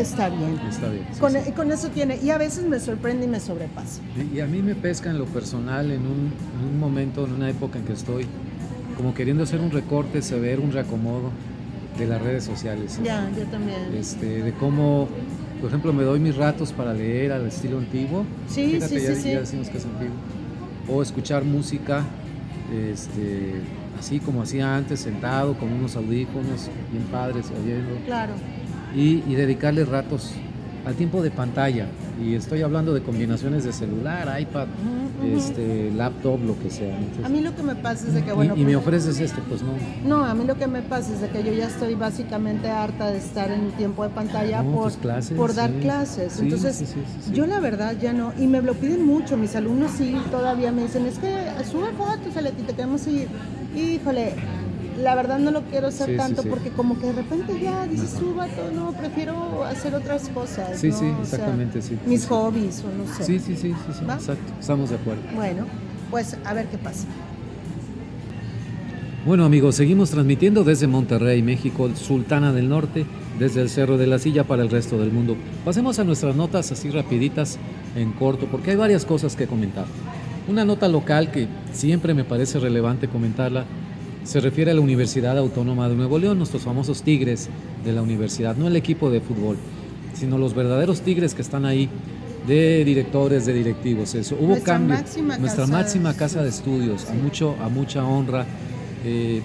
[0.00, 0.58] está bien.
[0.68, 1.06] Está bien.
[1.20, 4.00] con, con, eso tiene, y a veces me sorprende y me sobrepasa.
[4.34, 7.50] Y, a mí me pesca en lo personal, en un, en un, momento, en una
[7.50, 8.26] época en que estoy
[8.96, 11.30] como queriendo hacer un recorte severo, un reacomodo
[11.98, 12.98] de las redes sociales.
[13.02, 13.94] Ya, yo también.
[13.94, 15.08] Este, de cómo,
[15.60, 18.24] por ejemplo, me doy mis ratos para leer al estilo antiguo.
[18.48, 20.16] Sí, sí, sí, ya decimos que es antiguo.
[20.88, 22.04] O escuchar música,
[22.90, 23.60] este,
[23.98, 27.94] así como hacía antes, sentado con unos audífonos bien padres oyendo.
[28.06, 28.32] Claro.
[28.94, 30.32] Y, y dedicarle ratos
[30.88, 31.86] al tiempo de pantalla.
[32.20, 34.66] Y estoy hablando de combinaciones de celular, iPad,
[35.22, 36.96] este, laptop, lo que sea.
[37.22, 38.56] a mí lo que me pasa es de que, bueno...
[38.56, 39.72] Y, me pues, ofreces esto, pues no.
[40.04, 43.10] No, a mí lo que me pasa es de que yo ya estoy básicamente harta
[43.10, 44.92] de estar en el tiempo de pantalla por,
[45.36, 46.40] por dar clases.
[46.40, 46.94] Entonces,
[47.32, 48.32] yo la verdad ya no...
[48.38, 51.28] Y me lo piden mucho, mis alumnos sí todavía me dicen, es que
[51.70, 53.28] sube fotos, ti te queremos seguir.
[53.76, 54.32] Híjole,
[55.02, 58.46] la verdad no lo quiero hacer tanto porque como que de repente ya dices, suba
[58.48, 60.78] todo, no, prefiero hacer otras cosas.
[60.78, 61.98] Sí, sí, exactamente, sí.
[62.06, 63.24] Mis hobbies o no sé.
[63.24, 65.22] Sí, sí, sí, sí, exacto, estamos de acuerdo.
[65.34, 65.66] Bueno,
[66.10, 67.06] pues a ver qué pasa.
[69.26, 73.04] Bueno amigos, seguimos transmitiendo desde Monterrey, México, Sultana del Norte,
[73.38, 75.36] desde el Cerro de la Silla para el resto del mundo.
[75.64, 77.58] Pasemos a nuestras notas así rapiditas
[77.94, 79.84] en corto, porque hay varias cosas que comentar.
[80.48, 83.66] Una nota local que siempre me parece relevante comentarla
[84.24, 87.48] se refiere a la Universidad Autónoma de Nuevo León, nuestros famosos tigres
[87.84, 89.56] de la universidad, no el equipo de fútbol,
[90.14, 91.88] sino los verdaderos tigres que están ahí
[92.46, 94.36] de directores, de directivos, eso.
[94.36, 98.46] Hubo nuestra cambio, máxima nuestra máxima casa de estudios, a, mucho, a mucha honra.
[99.04, 99.42] Eh,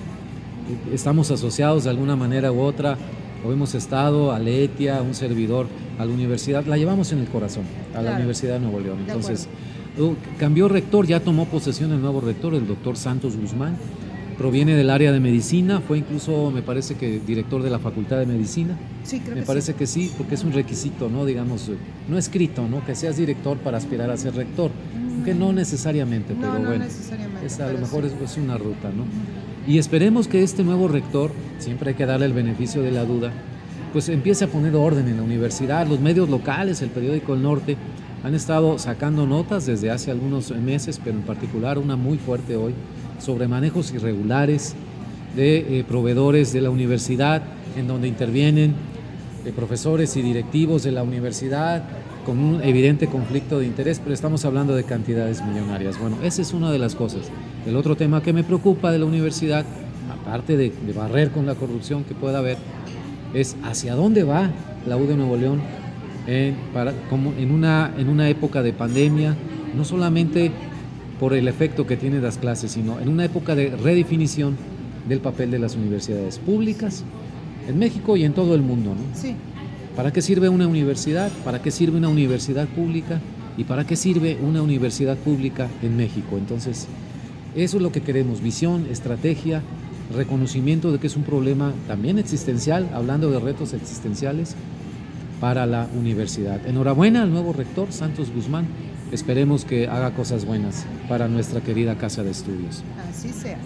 [0.94, 2.98] estamos asociados de alguna manera u otra,
[3.46, 5.68] o hemos estado a Letia, un servidor,
[6.00, 9.00] a la universidad, la llevamos en el corazón, a la Universidad de Nuevo León.
[9.06, 9.50] Entonces,
[10.40, 13.78] Cambió rector, ya tomó posesión el nuevo rector, el doctor Santos Guzmán.
[14.38, 18.26] Proviene del área de medicina, fue incluso, me parece que director de la Facultad de
[18.26, 18.78] Medicina.
[19.04, 21.26] Sí, creo me parece que sí, porque es un requisito, ¿no?
[21.26, 21.70] Digamos,
[22.10, 22.86] no escrito, ¿no?
[22.86, 24.72] Que seas director para aspirar a ser rector.
[24.96, 26.84] Aunque no necesariamente, pero no bueno.
[26.84, 29.06] Necesariamente, a lo mejor es, es, una ruta, ¿no?
[29.72, 33.32] Y esperemos que este nuevo rector, siempre hay que darle el beneficio de la duda,
[33.94, 37.78] pues empiece a poner orden en la universidad, los medios locales, el periódico El Norte,
[38.24, 42.74] han estado sacando notas desde hace algunos meses, pero en particular una muy fuerte hoy,
[43.24, 44.76] sobre manejos irregulares
[45.36, 47.42] de eh, proveedores de la universidad,
[47.78, 48.74] en donde intervienen
[49.46, 51.84] eh, profesores y directivos de la universidad
[52.26, 56.00] con un evidente conflicto de interés, pero estamos hablando de cantidades millonarias.
[56.00, 57.30] Bueno, esa es una de las cosas.
[57.66, 59.66] El otro tema que me preocupa de la universidad,
[60.12, 62.58] aparte de, de barrer con la corrupción que pueda haber,
[63.34, 64.50] es hacia dónde va
[64.86, 65.62] la U de Nuevo León
[66.28, 69.36] en, para, como en, una, en una época de pandemia,
[69.76, 70.52] no solamente
[71.24, 74.58] por el efecto que tienen las clases, sino en una época de redefinición
[75.08, 77.06] del papel de las universidades públicas
[77.66, 78.90] en México y en todo el mundo.
[78.90, 79.18] ¿no?
[79.18, 79.34] Sí.
[79.96, 81.32] ¿Para qué sirve una universidad?
[81.46, 83.22] ¿Para qué sirve una universidad pública?
[83.56, 86.38] ¿Y para qué sirve una universidad pública en México?
[86.38, 86.90] Entonces,
[87.56, 89.62] Eso es lo que queremos, visión, estrategia,
[90.14, 94.58] reconocimiento de que es un problema también existencial, hablando de retos existenciales
[95.40, 96.68] para la universidad.
[96.68, 98.66] Enhorabuena al nuevo rector, Santos Guzmán.
[99.14, 102.82] Esperemos que haga cosas buenas para nuestra querida casa de estudios.
[103.08, 103.60] Así sea.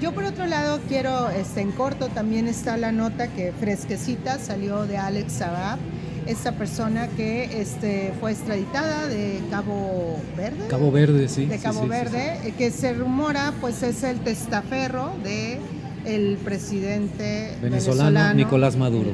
[0.00, 4.84] Yo por otro lado quiero, este, en corto también está la nota que fresquecita salió
[4.86, 5.78] de Alex Sabab,
[6.26, 10.66] esta persona que este, fue extraditada de Cabo Verde.
[10.68, 11.46] Cabo Verde, sí.
[11.46, 15.60] De Cabo Verde, eh, que se rumora pues es el testaferro de
[16.04, 19.12] el presidente venezolano, Nicolás, Maduro.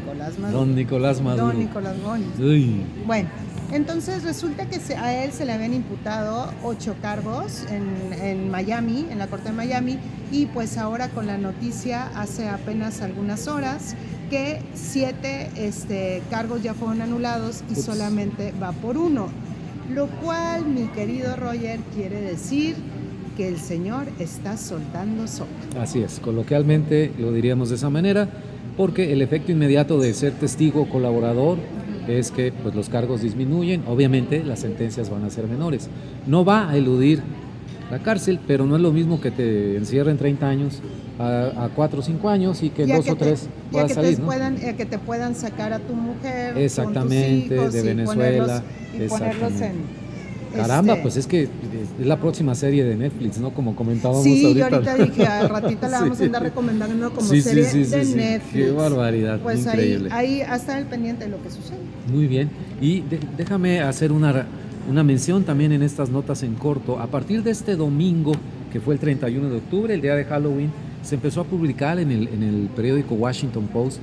[0.51, 1.47] Don Nicolás Maduro.
[1.47, 2.39] Don Nicolás Maduro.
[3.07, 3.29] Bueno,
[3.73, 9.29] entonces resulta que a él se le habían imputado ocho cargos en, Miami, en la
[9.29, 9.99] Corte de Miami,
[10.33, 13.95] y pues ahora con la noticia hace apenas algunas horas
[14.29, 19.29] que siete este, cargos ya fueron anulados y solamente va por uno.
[19.93, 22.77] Lo cual, mi querido Roger, quiere decir
[23.37, 25.49] que el Señor está soltando sol.
[25.81, 28.29] Así es, coloquialmente lo diríamos de esa manera,
[28.77, 31.59] porque el efecto inmediato de ser testigo colaborador
[32.19, 35.89] es que pues, los cargos disminuyen, obviamente las sentencias van a ser menores.
[36.27, 37.23] No va a eludir
[37.91, 40.81] la cárcel, pero no es lo mismo que te encierren 30 años
[41.19, 44.19] a, 4 o 5 años y que en dos o tres puedas salir.
[44.19, 44.27] ¿no?
[44.27, 48.63] puedan, que te puedan sacar a tu mujer, Exactamente, de Venezuela.
[48.95, 50.00] y ponerlos en
[50.55, 53.53] Caramba, este, pues es que es la próxima serie de Netflix, ¿no?
[53.53, 54.69] Como comentábamos sí, ahorita.
[54.69, 58.53] Sí, yo ahorita dije, al ratito la vamos a andar recomendando como serie de Netflix.
[58.53, 60.11] Qué barbaridad, pues increíble.
[60.13, 61.79] Ahí, ahí hasta el pendiente de lo que sucede.
[62.13, 62.51] Muy bien.
[62.81, 63.05] Y
[63.37, 64.47] déjame hacer una,
[64.89, 66.99] una mención también en estas notas en corto.
[66.99, 68.33] A partir de este domingo,
[68.73, 70.71] que fue el 31 de octubre, el día de Halloween,
[71.03, 74.01] se empezó a publicar en el, en el periódico Washington Post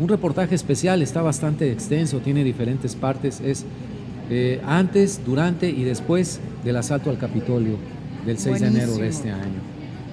[0.00, 3.66] un reportaje especial, está bastante extenso, tiene diferentes partes, es
[4.30, 7.76] eh, antes, durante y después del asalto al Capitolio
[8.24, 9.60] del 6 de enero de este año.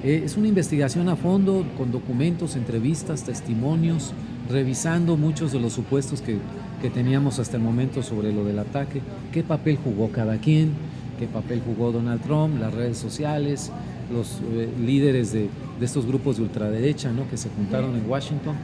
[0.04, 4.14] Eh, es una investigación a fondo con documentos, entrevistas, testimonios,
[4.50, 6.38] revisando muchos de los supuestos que,
[6.82, 9.02] que teníamos hasta el momento sobre lo del ataque,
[9.32, 10.72] qué papel jugó cada quien,
[11.20, 13.72] qué papel jugó Donald Trump, las redes sociales,
[14.12, 15.50] los eh, líderes de,
[15.80, 17.30] de, estos grupos de ultraderecha ¿no?
[17.30, 18.56] que se juntaron en Washington.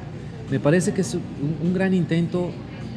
[0.49, 2.51] Me parece que es un gran intento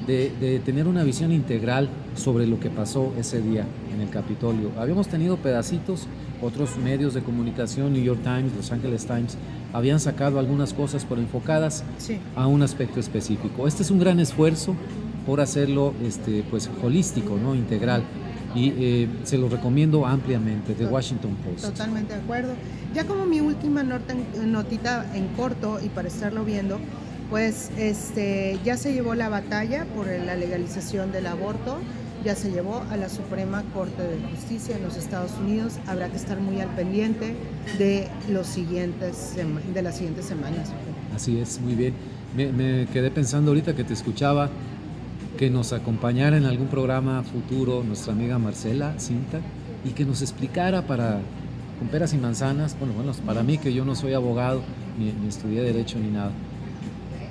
[0.07, 4.71] de, tener una visión integral sobre lo que pasó ese día en el Capitolio.
[4.79, 6.07] Habíamos tenido pedacitos,
[6.41, 9.37] otros medios de comunicación, New York Times, Los Angeles Times,
[9.73, 11.85] habían sacado algunas cosas por enfocadas
[12.35, 13.67] a un aspecto específico.
[13.67, 14.75] Este es un gran esfuerzo
[15.27, 17.55] por hacerlo este, pues, holístico, ¿no?
[17.55, 18.03] integral.
[18.55, 21.67] Y eh, se lo recomiendo ampliamente, de Washington Post.
[21.67, 22.55] Totalmente de acuerdo.
[22.95, 26.79] Ya como mi última notita en corto y para estarlo viendo,
[27.31, 31.79] pues este, ya se llevó la batalla por la legalización del aborto,
[32.25, 35.75] ya se llevó a la Suprema Corte de Justicia en los Estados Unidos.
[35.87, 37.37] Habrá que estar muy al pendiente
[37.79, 39.37] de, los siguientes,
[39.75, 40.73] de las siguientes semanas.
[41.15, 41.95] Así es, muy bien.
[42.37, 44.51] Me, quedé pensando ahorita que te escuchaba
[45.39, 49.41] que nos acompañara en algún programa futuro nuestra amiga Marcela Cinta
[49.85, 51.21] y que nos explicara para
[51.79, 54.63] con peras y manzanas, bueno, bueno, para mí que yo no soy abogado,
[54.99, 56.33] ni, ni estudié derecho ni nada,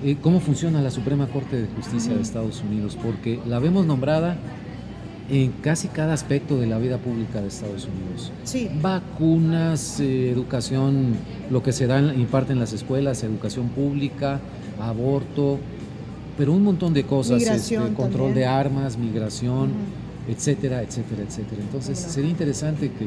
[0.03, 4.37] eh, cómo funciona la Suprema Corte de Justicia de Estados Unidos, porque la vemos nombrada
[5.29, 8.31] en casi cada aspecto de la vida pública de Estados Unidos.
[8.43, 8.69] Sí.
[8.81, 11.15] Vacunas, eh, educación,
[11.49, 14.39] lo que se da, imparte en las escuelas, educación pública,
[14.79, 15.59] aborto,
[16.37, 19.71] pero un montón de cosas, este, control de armas, migración,
[20.27, 21.61] etcétera, etcétera, etcétera.
[21.61, 23.05] Entonces sería interesante que,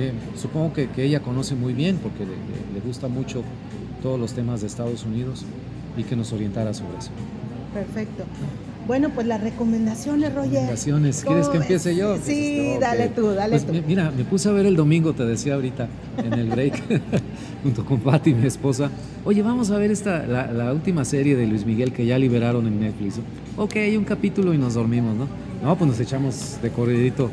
[0.00, 3.42] eh, supongo que, ella conoce muy bien, porque le gusta mucho
[4.02, 5.44] todos los temas de Estados Unidos
[5.96, 7.10] y que nos orientara sobre eso.
[7.72, 8.24] Perfecto.
[8.86, 10.52] Bueno, pues las recomendaciones, Roger.
[10.52, 11.24] Recomendaciones.
[11.24, 12.16] ¿Quieres que empiece yo?
[12.18, 13.86] Sí, dale tú, dale pues, tú.
[13.86, 16.82] Mira, me puse a ver el domingo, te decía ahorita, en el break,
[17.62, 18.90] junto con Patti, mi esposa.
[19.24, 22.80] Oye, vamos a ver esta, la, última serie de Luis Miguel que ya liberaron en
[22.80, 23.20] Netflix.
[23.56, 25.28] Ok, hay un capítulo y nos dormimos, ¿no?
[25.62, 27.30] No, pues nos echamos de corridito.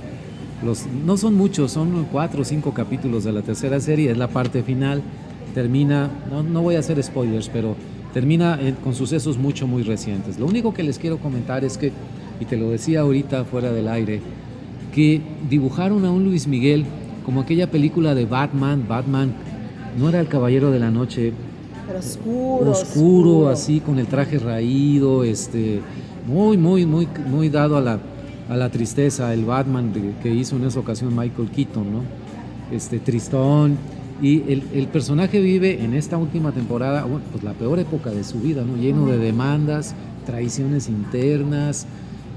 [0.64, 4.28] Los, no son muchos, son cuatro o cinco capítulos de la tercera serie, es la
[4.28, 5.02] parte final.
[5.56, 7.76] Termina, no, no voy a hacer spoilers, pero
[8.14, 10.40] termina con sucesos mucho, muy recientes.
[10.40, 11.92] Lo único que les quiero comentar es que,
[12.40, 14.22] y te lo decía ahorita fuera del aire,
[14.94, 16.86] que dibujaron a un Luis Miguel
[17.26, 19.34] como aquella película de Batman, Batman
[20.00, 21.34] no era el Caballero de la Noche,
[21.88, 25.82] pero oscuro, oscuro, así con el traje raído, este,
[26.28, 28.00] muy, muy, muy, muy dado a la,
[28.50, 29.92] a la tristeza, el Batman
[30.22, 32.02] que hizo en esa ocasión Michael Keaton, ¿no?
[32.72, 33.78] Este, tristón,
[34.22, 38.64] y el, personaje vive en esta última temporada, pues la peor época de su vida,
[38.64, 38.76] ¿no?
[38.76, 41.88] Lleno de demandas, traiciones internas,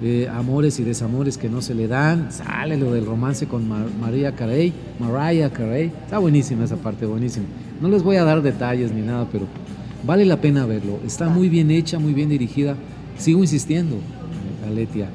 [0.01, 2.31] eh, amores y desamores que no se le dan.
[2.31, 3.69] Sale lo del romance con
[4.01, 5.93] María Carey, Mariah Carey.
[6.05, 7.47] Está buenísima esa parte, buenísima.
[7.81, 9.47] No les voy a dar detalles ni nada, pero
[10.05, 11.01] vale la pena verlo.
[11.05, 12.77] Está muy bien hecha, muy bien dirigida.
[13.19, 13.97] Sigo insistiendo,
[14.67, 15.09] Aletia.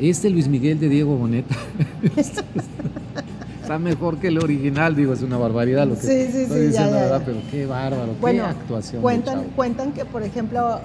[0.00, 1.54] Este Luis Miguel de Diego Boneta
[3.64, 6.92] está mejor que el original, digo, es una barbaridad lo que sí, sí, estoy diciendo,
[6.92, 7.22] ¿verdad?
[7.24, 9.02] Pero qué bárbaro, qué actuación.
[9.02, 10.80] Cuentan, cuentan que, por ejemplo,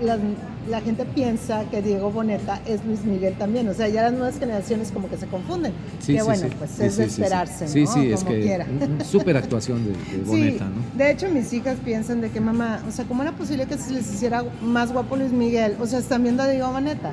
[0.00, 4.38] la, gente piensa que Diego Boneta es Luis Miguel también, o sea, ya las nuevas
[4.38, 5.72] generaciones como que se confunden.
[5.98, 8.64] Sí, que bueno, pues es de esperarse, Sí, sí, es que
[9.04, 10.96] súper actuación de, Boneta, ¿no?
[10.96, 13.92] De hecho, mis hijas piensan de que mamá, o sea, ¿cómo era posible que se
[13.92, 15.76] les hiciera más guapo Luis Miguel?
[15.80, 17.12] O sea, están viendo a Diego Boneta.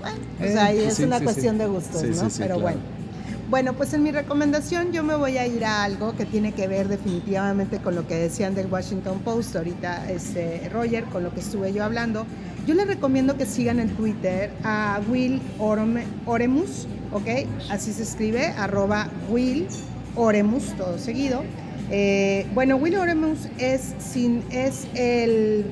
[0.00, 2.28] Bueno, pues ahí es una cuestión de gustos, ¿no?
[2.38, 3.03] Pero bueno.
[3.50, 6.66] Bueno, pues en mi recomendación yo me voy a ir a algo que tiene que
[6.66, 11.40] ver definitivamente con lo que decían del Washington Post ahorita, este, Roger, con lo que
[11.40, 12.26] estuve yo hablando.
[12.66, 17.46] Yo les recomiendo que sigan en Twitter a Will Oremus, ¿ok?
[17.70, 19.68] Así se escribe, arroba Will
[20.16, 21.42] Oremus, todo seguido.
[21.90, 25.66] Eh, bueno, Will Oremus es, sin, es el,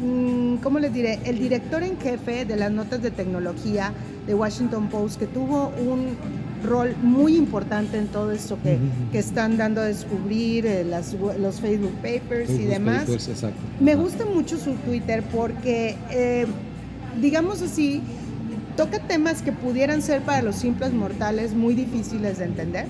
[0.00, 1.18] mm, ¿cómo les diré?
[1.24, 3.92] El director en jefe de las notas de tecnología
[4.28, 6.16] de Washington Post, que tuvo un
[6.66, 8.78] rol muy importante en todo esto que,
[9.12, 13.06] que están dando a descubrir, eh, las, los Facebook Papers y demás.
[13.80, 16.46] Me gusta mucho su Twitter porque, eh,
[17.20, 18.02] digamos así,
[18.76, 22.86] toca temas que pudieran ser para los simples mortales muy difíciles de entender.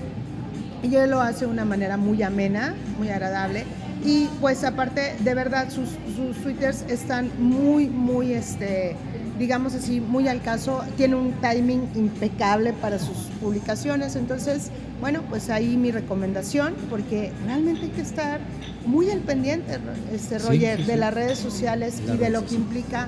[0.83, 3.63] Y él lo hace de una manera muy amena, muy agradable.
[4.05, 8.95] Y pues aparte, de verdad, sus, sus twitters están muy, muy, este,
[9.37, 15.49] digamos así, muy al caso, tiene un timing impecable para sus publicaciones, entonces, bueno, pues
[15.49, 18.39] ahí mi recomendación, porque realmente hay que estar
[18.85, 19.77] muy al pendiente,
[20.13, 23.07] este Roger, de las redes sociales y de lo que implica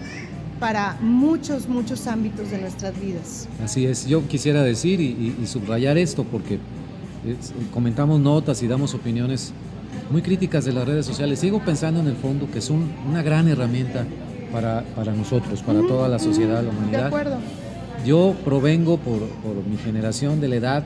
[0.59, 3.47] para muchos, muchos ámbitos de nuestras vidas.
[3.63, 6.59] Así es, yo quisiera decir y, subrayar esto, porque
[7.73, 9.53] comentamos notas y damos opiniones
[10.11, 11.39] muy críticas de las redes sociales.
[11.39, 14.05] Sigo pensando en el fondo que es una gran herramienta
[14.51, 16.99] para, para nosotros, para toda la sociedad, la humanidad.
[17.01, 17.37] De acuerdo.
[18.05, 20.83] Yo provengo por, por mi generación de la edad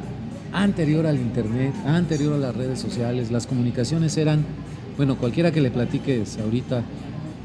[0.52, 3.32] anterior al Internet, anterior a las redes sociales.
[3.32, 4.46] Las comunicaciones eran,
[4.98, 6.84] bueno, cualquiera que le platiques ahorita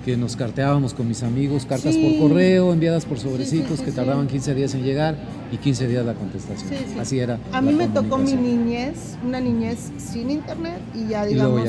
[0.09, 4.55] que nos carteábamos con mis amigos, cartas por correo, enviadas por sobrecitos que tardaban 15
[4.55, 5.17] días en llegar
[5.53, 6.71] y 15 días la contestación.
[6.99, 7.39] Así era.
[7.53, 11.61] A mí me tocó mi niñez, una niñez sin internet y ya digamos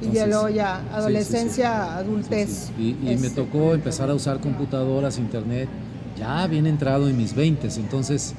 [0.00, 2.70] y, ya luego ya adolescencia, adultez.
[2.78, 5.68] Y, me este, tocó empezar a usar computadoras, internet,
[6.16, 8.34] ya bien entrado en mis 20, entonces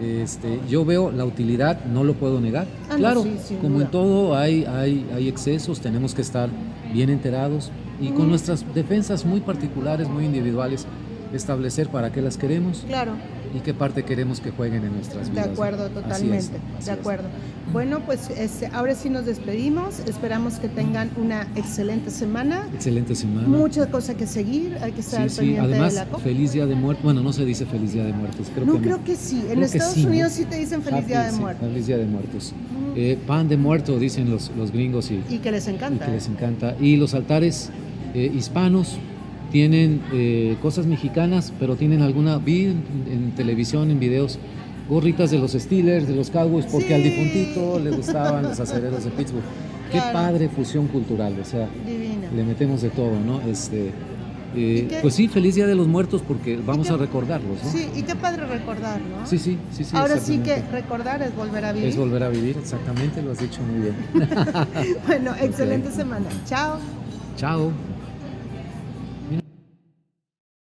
[0.00, 2.66] este, yo veo la utilidad, no lo puedo negar.
[2.88, 3.22] Ah, claro,
[3.60, 6.48] como en todo hay, hay, hay excesos, tenemos que estar
[6.94, 10.86] bien enterados, y con nuestras defensas muy particulares, muy individuales,
[11.32, 13.12] establecer para qué las queremos claro.
[13.54, 15.46] y qué parte queremos que jueguen en nuestras vidas.
[15.46, 16.58] De acuerdo, totalmente.
[16.84, 17.28] de acuerdo.
[17.72, 20.00] Bueno, pues este, ahora sí nos despedimos.
[20.00, 22.68] Esperamos que tengan una excelente semana.
[22.72, 23.48] Excelente semana.
[23.48, 24.78] Mucha cosa que seguir.
[24.82, 27.04] Hay que estar sí, pendiente Además, de la Feliz Día de Muertos.
[27.04, 28.46] Bueno, no se dice Feliz Día de Muertos.
[28.54, 29.44] Creo no, que creo que sí.
[29.50, 31.68] En Estados Unidos sí te dicen Feliz Día de Muertos.
[31.68, 32.52] Feliz Día de Muertos.
[32.94, 35.10] Eh, pan de muerto, dicen los, los gringos.
[35.10, 36.04] Y, y que les encanta.
[36.04, 36.76] Y que les encanta.
[36.80, 37.70] Y los altares
[38.14, 38.98] eh, hispanos
[39.50, 44.38] tienen eh, cosas mexicanas, pero tienen alguna, vi en, televisión, en videos,
[44.88, 49.10] gorritas de los Steelers, de los Cowboys, porque al difuntito le gustaban los acereros de
[49.10, 49.44] Pittsburgh.
[49.90, 51.68] Qué padre fusión cultural, o sea,
[52.34, 53.40] le metemos de todo, ¿no?
[53.48, 53.92] Este,
[54.54, 57.70] eh, pues sí, feliz Día de los Muertos porque vamos a recordarlos, ¿no?
[57.70, 59.26] Sí, y qué padre recordar, ¿no?
[59.26, 59.84] Sí, sí, sí.
[59.84, 61.88] sí Ahora sí que recordar es volver a vivir.
[61.88, 63.96] Es volver a vivir, exactamente, lo has dicho muy bien.
[65.06, 66.26] bueno, excelente semana.
[66.46, 66.78] Chao.
[67.36, 67.70] Chao.